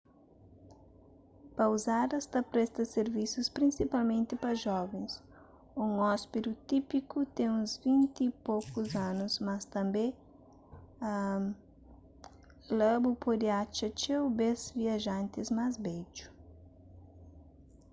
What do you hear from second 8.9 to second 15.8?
anus mas tanbê la bu pode atxa txeu bês viajantis más